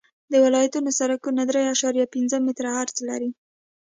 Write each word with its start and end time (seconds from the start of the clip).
د 0.31 0.33
ولایتونو 0.45 0.89
سرکونه 0.99 1.41
درې 1.49 1.61
اعشاریه 1.69 2.05
پنځه 2.13 2.37
متره 2.45 2.69
عرض 2.79 2.95
لري 3.09 3.29